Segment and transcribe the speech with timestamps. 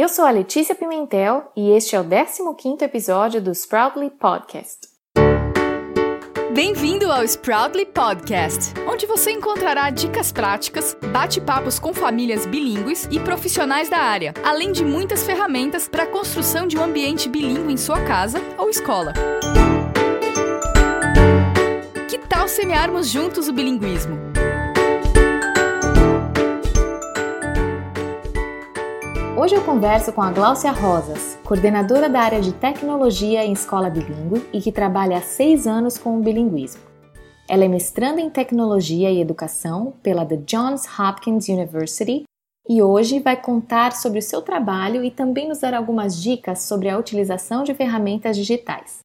[0.00, 4.86] Eu sou a Letícia Pimentel e este é o 15º episódio do Sproutly Podcast.
[6.54, 13.88] Bem-vindo ao Sproutly Podcast, onde você encontrará dicas práticas, bate-papos com famílias bilíngues e profissionais
[13.88, 18.00] da área, além de muitas ferramentas para a construção de um ambiente bilíngue em sua
[18.04, 19.12] casa ou escola.
[22.08, 24.37] Que tal semearmos juntos o bilinguismo?
[29.40, 34.44] Hoje eu converso com a Gláucia Rosas, coordenadora da área de tecnologia em escola bilíngue
[34.52, 36.82] e que trabalha há seis anos com o bilinguismo.
[37.48, 42.24] Ela é mestranda em tecnologia e educação pela The Johns Hopkins University
[42.68, 46.88] e hoje vai contar sobre o seu trabalho e também nos dar algumas dicas sobre
[46.88, 48.98] a utilização de ferramentas digitais.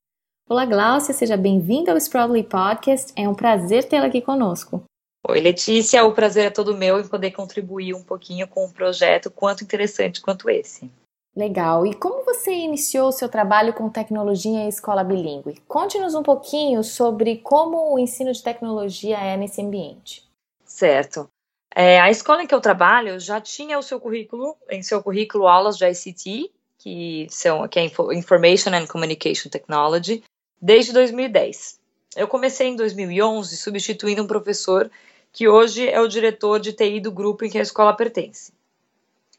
[0.50, 3.14] Olá, Gláucia, seja bem-vinda ao Sproutly Podcast.
[3.16, 4.81] É um prazer tê-la aqui conosco.
[5.26, 9.31] Oi, Letícia, o prazer é todo meu em poder contribuir um pouquinho com um projeto
[9.31, 10.91] quanto interessante quanto esse.
[11.34, 11.86] Legal.
[11.86, 15.61] E como você iniciou o seu trabalho com tecnologia em escola bilíngue?
[15.67, 20.23] Conte-nos um pouquinho sobre como o ensino de tecnologia é nesse ambiente.
[20.66, 21.28] Certo.
[21.73, 25.48] É, a escola em que eu trabalho já tinha o seu currículo, em seu currículo
[25.48, 30.22] aulas de ICT, que são que é Information and Communication Technology,
[30.61, 31.80] desde 2010.
[32.16, 34.92] Eu comecei em 2011 substituindo um professor
[35.34, 38.53] que hoje é o diretor de TI do grupo em que a escola pertence.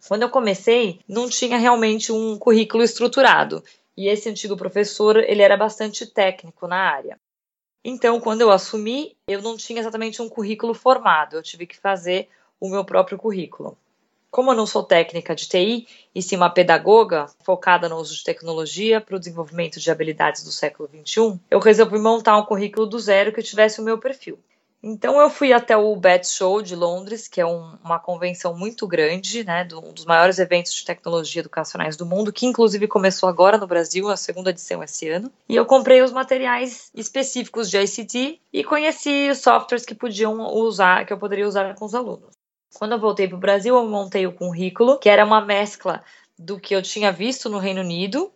[0.09, 3.62] Quando eu comecei, não tinha realmente um currículo estruturado,
[3.97, 7.17] e esse antigo professor, ele era bastante técnico na área.
[7.84, 12.28] Então, quando eu assumi, eu não tinha exatamente um currículo formado, eu tive que fazer
[12.59, 13.78] o meu próprio currículo.
[14.33, 18.25] Como eu não sou técnica de TI, e sim uma pedagoga focada no uso de
[18.25, 22.98] tecnologia para o desenvolvimento de habilidades do século XXI, eu resolvi montar um currículo do
[22.98, 24.37] zero que tivesse o meu perfil.
[24.87, 28.87] Então eu fui até o BET Show de Londres, que é um, uma convenção muito
[28.87, 33.27] grande, né, do, um dos maiores eventos de tecnologia educacionais do mundo, que inclusive começou
[33.27, 35.33] agora no Brasil, a segunda edição esse ano.
[35.49, 41.06] E eu comprei os materiais específicos de ICT e conheci os softwares que podiam usar,
[41.06, 42.34] que eu poderia usar com os alunos.
[42.78, 46.05] Quando eu voltei para o Brasil, eu montei o currículo, que era uma mescla
[46.39, 48.31] do que eu tinha visto no Reino Unido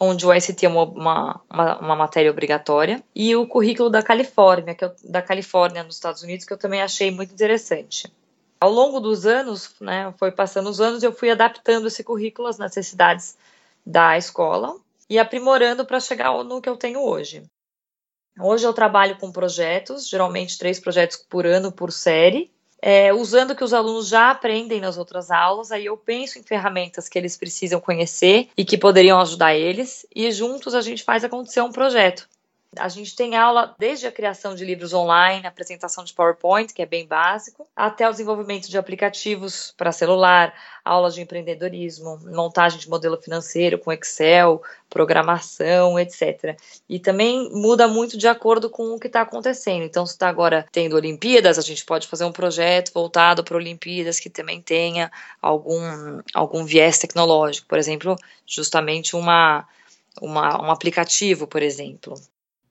[0.00, 4.84] onde o ICT é uma, uma, uma, matéria obrigatória, e o currículo da Califórnia, que
[4.84, 8.12] eu, da Califórnia nos Estados Unidos, que eu também achei muito interessante.
[8.60, 12.58] Ao longo dos anos, né, foi passando os anos, eu fui adaptando esse currículo às
[12.58, 13.36] necessidades
[13.84, 14.76] da escola
[15.08, 17.42] e aprimorando para chegar no que eu tenho hoje.
[18.38, 22.50] Hoje eu trabalho com projetos, geralmente três projetos por ano por série,
[22.88, 26.42] é, usando o que os alunos já aprendem nas outras aulas, aí eu penso em
[26.44, 31.24] ferramentas que eles precisam conhecer e que poderiam ajudar eles, e juntos a gente faz
[31.24, 32.28] acontecer um projeto.
[32.78, 36.86] A gente tem aula desde a criação de livros online, apresentação de PowerPoint, que é
[36.86, 40.54] bem básico, até o desenvolvimento de aplicativos para celular,
[40.84, 46.56] aulas de empreendedorismo, montagem de modelo financeiro com Excel, programação, etc.
[46.88, 49.82] E também muda muito de acordo com o que está acontecendo.
[49.82, 54.20] Então, se está agora tendo Olimpíadas, a gente pode fazer um projeto voltado para Olimpíadas
[54.20, 55.10] que também tenha
[55.40, 58.16] algum, algum viés tecnológico, por exemplo,
[58.46, 59.66] justamente uma,
[60.20, 62.14] uma, um aplicativo, por exemplo.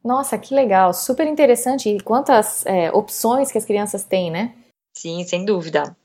[0.05, 1.89] Nossa, que legal, super interessante.
[1.89, 4.53] E quantas é, opções que as crianças têm, né?
[4.95, 5.97] Sim, sem dúvida.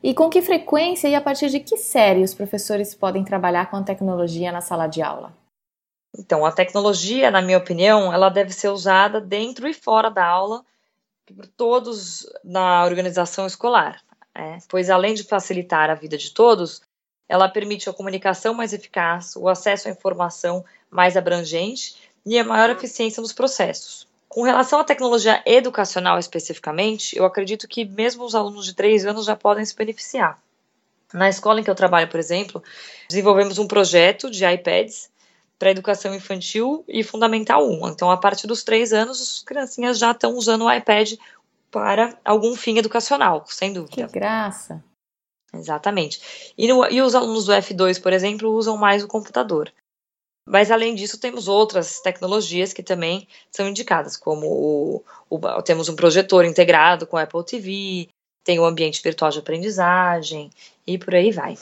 [0.00, 3.76] E com que frequência e a partir de que série os professores podem trabalhar com
[3.76, 5.32] a tecnologia na sala de aula?
[6.16, 10.64] Então, a tecnologia, na minha opinião, ela deve ser usada dentro e fora da aula
[11.26, 14.00] por todos na organização escolar,
[14.34, 16.80] é, pois além de facilitar a vida de todos,
[17.28, 22.68] ela permite a comunicação mais eficaz, o acesso à informação mais abrangente e a maior
[22.68, 24.06] eficiência nos processos.
[24.28, 29.24] Com relação à tecnologia educacional especificamente, eu acredito que mesmo os alunos de 3 anos
[29.24, 30.38] já podem se beneficiar.
[31.12, 32.62] Na escola em que eu trabalho, por exemplo,
[33.08, 35.10] desenvolvemos um projeto de iPads
[35.58, 37.88] para educação infantil e fundamental 1.
[37.88, 41.14] Então, a partir dos 3 anos, as criancinhas já estão usando o iPad
[41.70, 44.06] para algum fim educacional, sem dúvida.
[44.06, 44.84] Que graça!
[45.52, 46.52] Exatamente.
[46.58, 49.72] E, no, e os alunos do F2, por exemplo, usam mais o computador.
[50.48, 55.96] Mas, além disso, temos outras tecnologias que também são indicadas, como o, o, temos um
[55.96, 58.08] projetor integrado com Apple TV,
[58.42, 60.48] tem o ambiente virtual de aprendizagem
[60.86, 61.58] e por aí vai.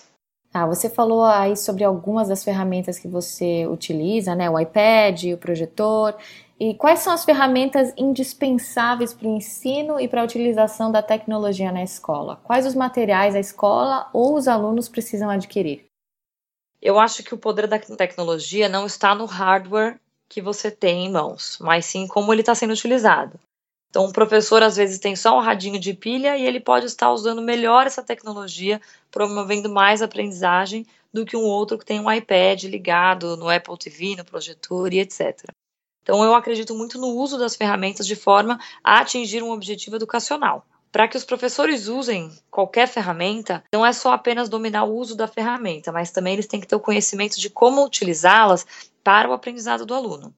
[0.54, 4.48] Ah, você falou aí sobre algumas das ferramentas que você utiliza, né?
[4.48, 6.14] O iPad, o projetor.
[6.58, 11.72] E quais são as ferramentas indispensáveis para o ensino e para a utilização da tecnologia
[11.72, 12.40] na escola?
[12.44, 15.84] Quais os materiais a escola ou os alunos precisam adquirir?
[16.86, 19.98] Eu acho que o poder da tecnologia não está no hardware
[20.28, 23.40] que você tem em mãos, mas sim como ele está sendo utilizado.
[23.90, 27.10] Então, um professor às vezes tem só um radinho de pilha e ele pode estar
[27.10, 28.80] usando melhor essa tecnologia,
[29.10, 34.14] promovendo mais aprendizagem do que um outro que tem um iPad ligado no Apple TV,
[34.14, 35.42] no projetor e etc.
[36.04, 40.64] Então, eu acredito muito no uso das ferramentas de forma a atingir um objetivo educacional.
[40.90, 45.28] Para que os professores usem qualquer ferramenta, não é só apenas dominar o uso da
[45.28, 48.66] ferramenta, mas também eles têm que ter o conhecimento de como utilizá-las
[49.04, 50.34] para o aprendizado do aluno.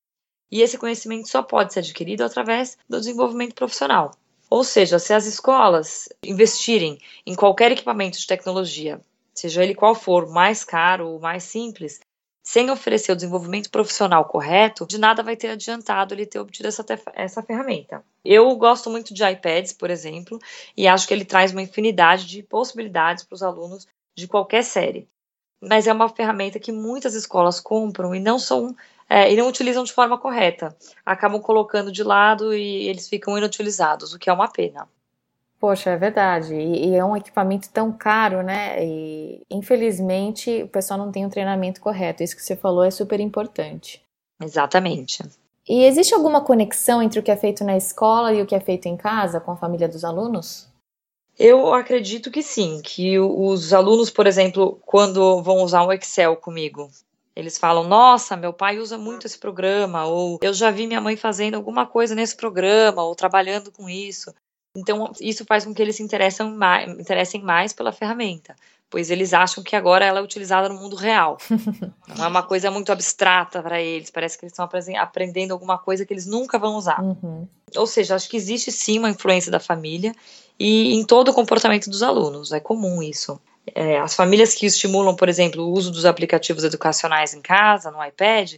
[0.51, 4.13] E esse conhecimento só pode ser adquirido através do desenvolvimento profissional.
[4.51, 9.01] Ou seja, se as escolas investirem em qualquer equipamento de tecnologia,
[9.35, 12.01] seja ele qual for, mais caro ou mais simples,
[12.49, 16.83] sem oferecer o desenvolvimento profissional correto, de nada vai ter adiantado ele ter obtido essa,
[17.13, 18.03] essa ferramenta.
[18.25, 20.39] Eu gosto muito de iPads, por exemplo,
[20.75, 23.87] e acho que ele traz uma infinidade de possibilidades para os alunos
[24.17, 25.07] de qualquer série.
[25.61, 28.75] Mas é uma ferramenta que muitas escolas compram e não são
[29.11, 30.75] é, e não utilizam de forma correta.
[31.05, 34.89] Acabam colocando de lado e eles ficam inutilizados, o que é uma pena.
[35.61, 36.55] Poxa, é verdade.
[36.55, 38.85] E, e, é um equipamento tão caro, né?
[38.85, 42.23] E infelizmente o pessoal não tem um treinamento correto.
[42.23, 44.01] Isso que você falou é super importante.
[44.41, 45.23] Exatamente.
[45.69, 48.61] E existe alguma conexão entre o que é feito na escola e o que é
[48.61, 50.69] feito em casa com a família dos alunos?
[51.39, 56.91] Eu acredito que sim, que os alunos, por exemplo, quando vão usar um Excel comigo,
[57.37, 61.17] eles falam: Nossa, meu pai usa muito esse programa, ou eu já vi minha mãe
[61.17, 64.35] fazendo alguma coisa nesse programa, ou trabalhando com isso.
[64.79, 68.55] Então, isso faz com que eles se interessem mais, interessem mais pela ferramenta,
[68.91, 71.39] pois eles acham que agora ela é utilizada no mundo real.
[72.17, 76.07] Não é uma coisa muito abstrata para eles, parece que eles estão aprendendo alguma coisa
[76.07, 77.03] que eles nunca vão usar.
[77.03, 77.47] Uhum.
[77.77, 80.15] Ou seja, acho que existe sim uma influência da família
[80.59, 83.41] e em todo o comportamento dos alunos, é comum isso.
[83.75, 88.03] É, as famílias que estimulam, por exemplo, o uso dos aplicativos educacionais em casa, no
[88.05, 88.55] iPad,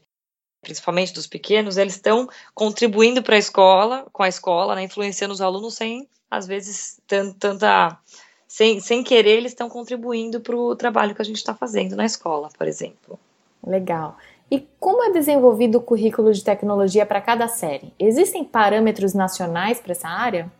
[0.60, 5.40] principalmente dos pequenos, eles estão contribuindo para a escola, com a escola, né, influenciando os
[5.40, 7.98] alunos sem, às vezes, tanta.
[8.46, 12.04] Sem, sem querer, eles estão contribuindo para o trabalho que a gente está fazendo na
[12.04, 13.18] escola, por exemplo.
[13.64, 14.16] Legal.
[14.50, 17.92] E como é desenvolvido o currículo de tecnologia para cada série?
[17.96, 20.50] Existem parâmetros nacionais para essa área?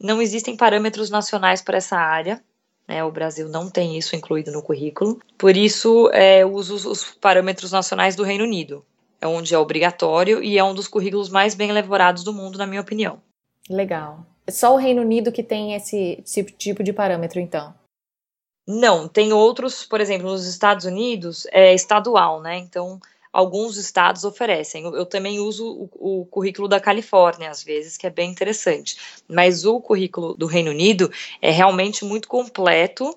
[0.00, 2.42] Não existem parâmetros nacionais para essa área.
[2.88, 5.20] Né, o Brasil não tem isso incluído no currículo.
[5.36, 8.82] Por isso, é, uso os parâmetros nacionais do Reino Unido
[9.20, 12.66] é onde é obrigatório e é um dos currículos mais bem elaborados do mundo, na
[12.66, 13.20] minha opinião.
[13.68, 14.24] Legal.
[14.46, 17.74] É só o Reino Unido que tem esse, esse tipo de parâmetro, então?
[18.66, 22.58] Não, tem outros, por exemplo, nos Estados Unidos é estadual, né?
[22.58, 23.00] Então,
[23.32, 24.84] alguns estados oferecem.
[24.84, 29.22] Eu, eu também uso o, o, currículo da Califórnia, às vezes, que é bem interessante.
[29.28, 33.16] Mas o currículo do Reino Unido é realmente muito completo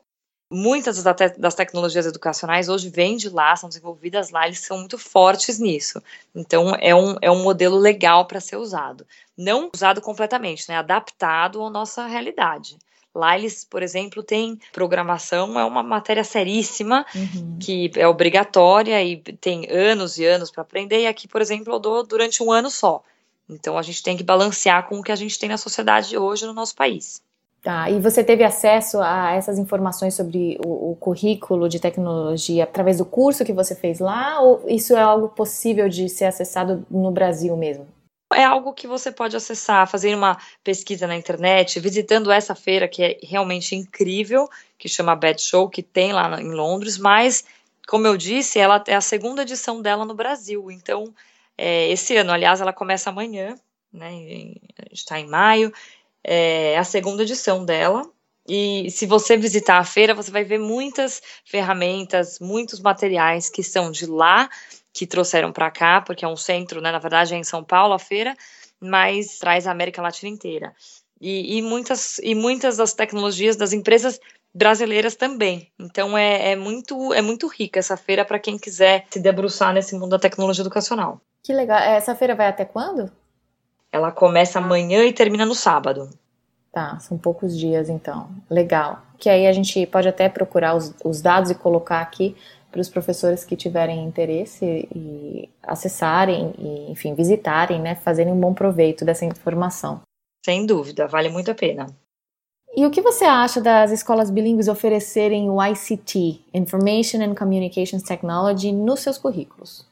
[0.51, 5.59] Muitas das tecnologias educacionais hoje vêm de lá, são desenvolvidas lá, eles são muito fortes
[5.59, 6.01] nisso.
[6.33, 9.05] Então, é um, é um modelo legal para ser usado.
[9.37, 10.77] Não usado completamente, né?
[10.77, 12.77] Adaptado à nossa realidade.
[13.13, 17.57] Lá eles, por exemplo, têm programação, é uma matéria seríssima, uhum.
[17.59, 21.79] que é obrigatória e tem anos e anos para aprender, e aqui, por exemplo, eu
[21.79, 23.03] dou durante um ano só.
[23.49, 26.45] Então a gente tem que balancear com o que a gente tem na sociedade hoje
[26.45, 27.21] no nosso país.
[27.61, 32.99] Tá, e você teve acesso a essas informações sobre o, o, currículo de tecnologia através
[32.99, 37.11] do curso que você fez lá, ou isso é algo possível de ser acessado no
[37.11, 37.85] Brasil mesmo?
[38.33, 43.03] É algo que você pode acessar, fazer uma pesquisa na internet, visitando essa feira que
[43.03, 44.47] é realmente incrível,
[44.77, 47.43] que chama Bad Show, que tem lá em Londres, mas,
[47.89, 50.71] como eu disse, ela é a segunda edição dela no Brasil.
[50.71, 51.13] Então,
[51.57, 53.57] é, esse ano, aliás, ela começa amanhã,
[53.91, 54.11] né?
[54.91, 55.73] Está em maio,
[56.23, 58.03] é a segunda edição dela.
[58.47, 63.91] E se você visitar a feira, você vai ver muitas ferramentas, muitos materiais que são
[63.91, 64.49] de lá,
[64.91, 67.93] que trouxeram para cá, porque é um centro, né, na verdade é em São Paulo
[67.93, 68.35] a feira,
[68.79, 70.73] mas traz a América Latina inteira.
[71.21, 74.19] E, e muitas, e muitas das tecnologias das empresas
[74.53, 75.71] brasileiras também.
[75.77, 79.93] Então é, é, muito, é muito rica essa feira para quem quiser se debruçar nesse
[79.93, 81.21] mundo da tecnologia educacional.
[81.43, 81.77] Que legal.
[81.79, 83.11] Essa feira vai até quando?
[83.91, 86.09] Ela começa amanhã e termina no sábado.
[86.71, 88.29] Tá, são poucos dias então.
[88.49, 89.01] Legal.
[89.17, 92.35] Que aí a gente pode até procurar os, os dados e colocar aqui
[92.71, 98.53] para os professores que tiverem interesse e acessarem e, enfim, visitarem, né, fazerem um bom
[98.53, 100.01] proveito dessa informação.
[100.45, 101.87] Sem dúvida, vale muito a pena.
[102.75, 108.71] E o que você acha das escolas bilíngues oferecerem o ICT, Information and Communications Technology,
[108.71, 109.88] nos seus currículos?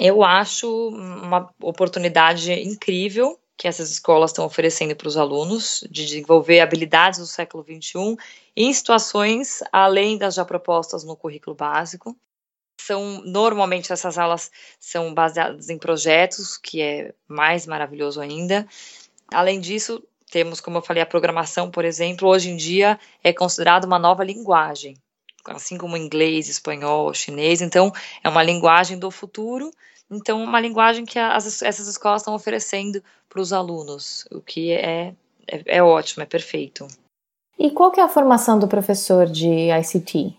[0.00, 6.60] Eu acho uma oportunidade incrível que essas escolas estão oferecendo para os alunos de desenvolver
[6.60, 8.16] habilidades do século XXI
[8.56, 12.16] em situações além das já propostas no currículo básico.
[12.80, 18.68] São normalmente essas aulas são baseadas em projetos, que é mais maravilhoso ainda.
[19.34, 20.00] Além disso,
[20.30, 24.22] temos, como eu falei, a programação, por exemplo, hoje em dia é considerada uma nova
[24.22, 24.96] linguagem
[25.46, 27.60] assim como inglês, espanhol, chinês.
[27.60, 27.92] Então,
[28.22, 29.70] é uma linguagem do futuro.
[30.10, 35.14] Então, uma linguagem que as, essas escolas estão oferecendo para os alunos, o que é,
[35.46, 36.86] é, é ótimo, é perfeito.
[37.58, 40.34] E qual que é a formação do professor de ICT?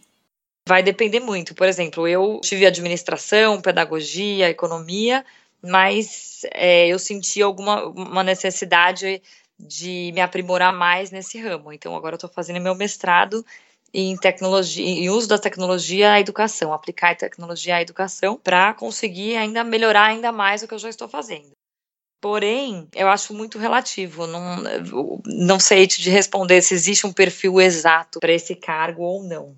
[0.68, 1.54] Vai depender muito.
[1.54, 5.26] Por exemplo, eu tive administração, pedagogia, economia,
[5.62, 9.22] mas é, eu senti alguma uma necessidade
[9.60, 11.74] de me aprimorar mais nesse ramo.
[11.74, 13.46] Então, agora eu estou fazendo meu mestrado
[13.94, 19.36] em tecnologia, em uso da tecnologia à educação, aplicar a tecnologia à educação para conseguir
[19.36, 21.52] ainda melhorar ainda mais o que eu já estou fazendo.
[22.22, 24.28] Porém, eu acho muito relativo.
[24.28, 24.58] Não,
[25.26, 29.56] não sei te responder se existe um perfil exato para esse cargo ou não.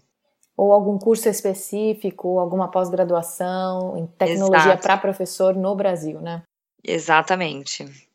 [0.55, 6.43] Ou algum curso específico, alguma pós-graduação em tecnologia para professor no Brasil, né?
[6.83, 8.10] Exatamente.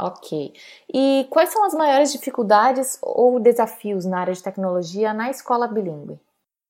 [0.00, 0.54] Ok.
[0.92, 6.20] E quais são as maiores dificuldades ou desafios na área de tecnologia na escola bilíngue?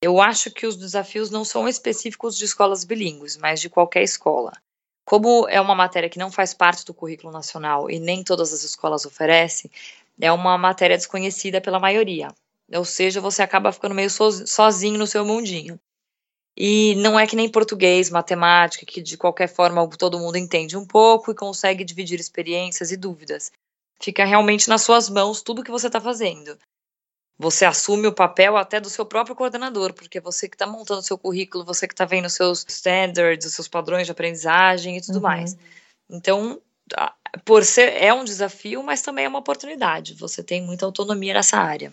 [0.01, 4.53] Eu acho que os desafios não são específicos de escolas bilíngues, mas de qualquer escola.
[5.05, 8.63] Como é uma matéria que não faz parte do currículo nacional e nem todas as
[8.63, 9.71] escolas oferecem,
[10.21, 12.29] é uma matéria desconhecida pela maioria.
[12.73, 15.81] Ou seja, você acaba ficando meio sozinho no seu mundinho.
[16.61, 20.85] E não é que nem português, matemática, que de qualquer forma todo mundo entende um
[20.85, 23.53] pouco e consegue dividir experiências e dúvidas.
[24.03, 26.59] Fica realmente nas suas mãos tudo que você está fazendo.
[27.39, 31.05] Você assume o papel até do seu próprio coordenador, porque você que está montando o
[31.05, 35.01] seu currículo, você que está vendo os seus standards, os seus padrões de aprendizagem e
[35.01, 35.23] tudo uhum.
[35.23, 35.57] mais.
[36.11, 36.61] Então,
[37.45, 40.15] por ser é um desafio, mas também é uma oportunidade.
[40.15, 41.93] Você tem muita autonomia nessa área.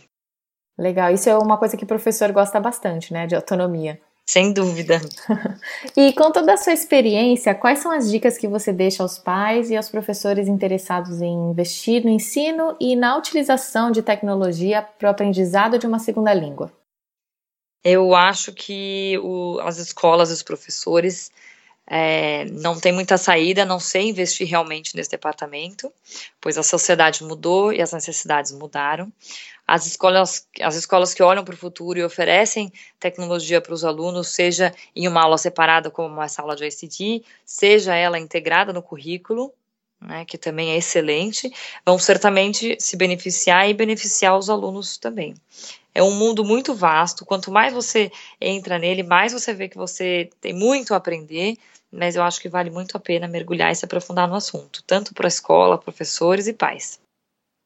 [0.75, 4.01] Legal, isso é uma coisa que o professor gosta bastante, né, de autonomia.
[4.27, 4.99] Sem dúvida.
[5.95, 9.69] e com toda a sua experiência, quais são as dicas que você deixa aos pais
[9.69, 15.11] e aos professores interessados em investir no ensino e na utilização de tecnologia para o
[15.11, 16.71] aprendizado de uma segunda língua?
[17.83, 21.31] Eu acho que o, as escolas e os professores
[21.87, 25.91] é, não tem muita saída não ser investir realmente nesse departamento,
[26.41, 29.11] pois a sociedade mudou e as necessidades mudaram.
[29.67, 34.29] As escolas, as escolas que olham para o futuro e oferecem tecnologia para os alunos,
[34.29, 39.51] seja em uma aula separada, como uma sala de ICT, seja ela integrada no currículo,
[40.05, 41.51] né, que também é excelente,
[41.85, 45.33] vão certamente se beneficiar e beneficiar os alunos também.
[45.93, 50.29] É um mundo muito vasto, quanto mais você entra nele, mais você vê que você
[50.41, 51.55] tem muito a aprender,
[51.91, 55.13] mas eu acho que vale muito a pena mergulhar e se aprofundar no assunto, tanto
[55.13, 56.99] para a escola, professores e pais.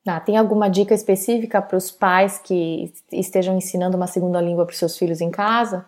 [0.08, 4.74] Ah, tem alguma dica específica para os pais que estejam ensinando uma segunda língua para
[4.74, 5.86] os seus filhos em casa?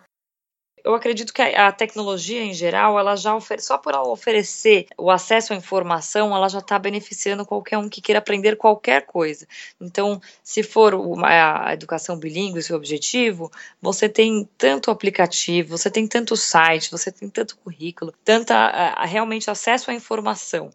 [0.84, 5.54] Eu acredito que a, tecnologia em geral, ela já oferece, só por oferecer o acesso
[5.54, 9.48] à informação, ela já está beneficiando qualquer um que queira aprender qualquer coisa.
[9.80, 16.08] Então, se for uma, a educação bilíngue, seu objetivo, você tem tanto aplicativo, você tem
[16.08, 20.72] tanto site, você tem tanto currículo, tanta realmente acesso à informação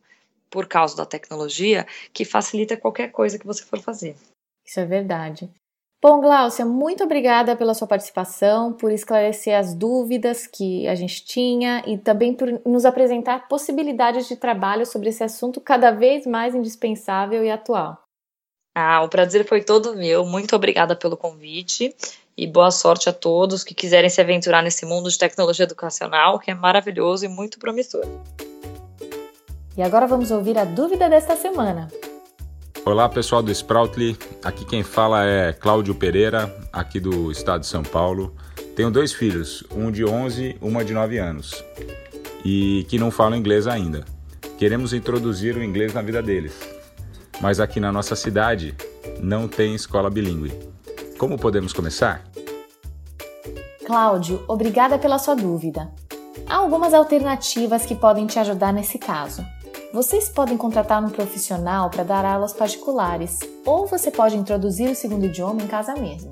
[0.51, 4.17] por causa da tecnologia que facilita qualquer coisa que você for fazer.
[4.65, 5.51] Isso é verdade.
[6.09, 11.83] Bom, Glaucia, muito obrigada pela sua participação, por esclarecer as dúvidas que a gente tinha
[11.85, 17.45] e também por nos apresentar possibilidades de trabalho sobre esse assunto cada vez mais indispensável
[17.45, 18.01] e atual.
[18.73, 20.25] Ah, o prazer foi todo meu.
[20.25, 21.93] Muito obrigada pelo convite
[22.37, 26.53] e boa sorte a todos que quiserem se aventurar nesse mundo de tecnologia educacional, que
[26.53, 28.07] é maravilhoso e muito promissor.
[29.77, 31.89] E agora vamos ouvir a dúvida desta semana.
[32.87, 37.83] Olá pessoal do Sproutly, aqui quem fala é Cláudio Pereira, aqui do estado de São
[37.83, 38.33] Paulo.
[38.77, 41.65] Tenho dois filhos, um de 11 uma de 9 anos,
[42.45, 44.05] e que não falam inglês ainda.
[44.57, 46.57] Queremos introduzir o inglês na vida deles,
[47.41, 48.73] mas aqui na nossa cidade
[49.21, 50.53] não tem escola bilíngue.
[51.19, 52.23] Como podemos começar?
[53.85, 55.91] Cláudio, obrigada pela sua dúvida.
[56.49, 59.45] Há algumas alternativas que podem te ajudar nesse caso.
[59.93, 65.27] Vocês podem contratar um profissional para dar aulas particulares, ou você pode introduzir o segundo
[65.27, 66.29] idioma em casa mesmo.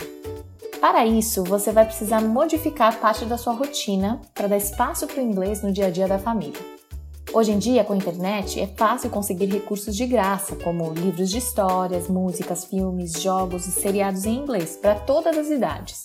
[0.81, 5.25] Para isso, você vai precisar modificar parte da sua rotina para dar espaço para o
[5.25, 6.61] inglês no dia a dia da família.
[7.33, 11.39] Hoje em dia, com a internet, é fácil conseguir recursos de graça, como livros de
[11.39, 16.03] histórias, músicas, filmes, jogos e seriados em inglês para todas as idades.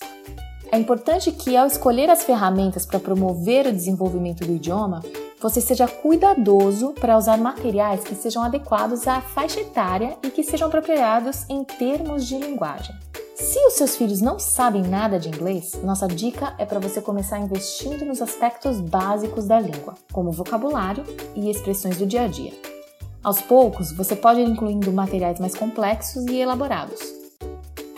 [0.72, 5.02] É importante que, ao escolher as ferramentas para promover o desenvolvimento do idioma,
[5.40, 10.68] você seja cuidadoso para usar materiais que sejam adequados à faixa etária e que sejam
[10.68, 12.94] apropriados em termos de linguagem.
[13.34, 17.40] Se os seus filhos não sabem nada de inglês, nossa dica é para você começar
[17.40, 21.02] investindo nos aspectos básicos da língua, como vocabulário
[21.34, 22.52] e expressões do dia a dia.
[23.24, 27.19] Aos poucos, você pode ir incluindo materiais mais complexos e elaborados.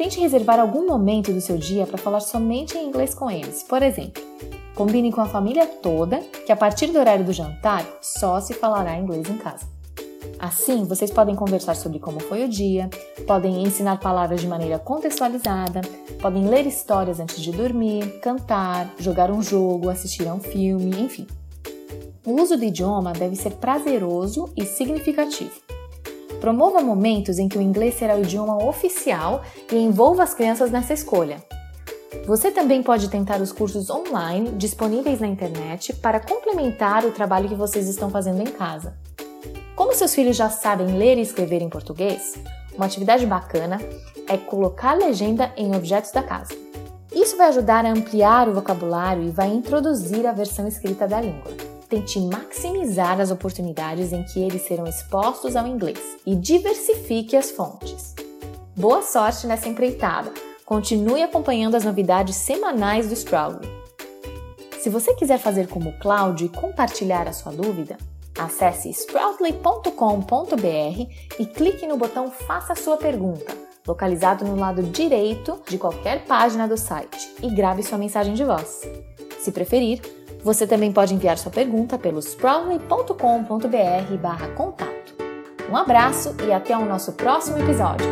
[0.02, 3.62] Tente reservar algum momento do seu dia para falar somente em inglês com eles.
[3.62, 4.20] Por exemplo,
[4.74, 8.98] combine com a família toda que a partir do horário do jantar só se falará
[8.98, 9.64] inglês em casa.
[10.40, 12.90] Assim, vocês podem conversar sobre como foi o dia,
[13.28, 15.82] podem ensinar palavras de maneira contextualizada,
[16.20, 21.28] podem ler histórias antes de dormir, cantar, jogar um jogo, assistir a um filme, enfim.
[22.26, 25.60] O uso do idioma deve ser prazeroso e significativo.
[26.42, 30.92] Promova momentos em que o inglês será o idioma oficial e envolva as crianças nessa
[30.92, 31.36] escolha.
[32.26, 37.54] Você também pode tentar os cursos online disponíveis na internet para complementar o trabalho que
[37.54, 38.96] vocês estão fazendo em casa.
[39.76, 42.34] Como seus filhos já sabem ler e escrever em português,
[42.74, 43.78] uma atividade bacana
[44.26, 46.56] é colocar legenda em objetos da casa.
[47.14, 51.71] Isso vai ajudar a ampliar o vocabulário e vai introduzir a versão escrita da língua
[51.92, 58.14] tente maximizar as oportunidades em que eles serão expostos ao inglês e diversifique as fontes.
[58.74, 60.32] Boa sorte nessa empreitada!
[60.64, 63.68] Continue acompanhando as novidades semanais do Sproutly.
[64.80, 67.98] Se você quiser fazer como o Cláudio e compartilhar a sua dúvida,
[68.38, 73.54] acesse sproutly.com.br e clique no botão Faça sua pergunta,
[73.86, 78.80] localizado no lado direito de qualquer página do site, e grave sua mensagem de voz.
[79.38, 85.14] Se preferir, você também pode enviar sua pergunta pelo sproutly.com.br barra contato.
[85.70, 88.06] Um abraço e até o nosso próximo episódio.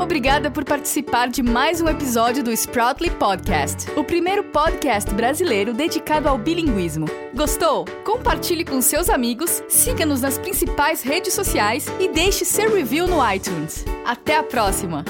[0.00, 6.28] Obrigada por participar de mais um episódio do Sproutly Podcast, o primeiro podcast brasileiro dedicado
[6.28, 7.06] ao bilinguismo.
[7.34, 7.84] Gostou?
[8.04, 13.84] Compartilhe com seus amigos, siga-nos nas principais redes sociais e deixe seu review no iTunes.
[14.04, 15.04] Até a próxima!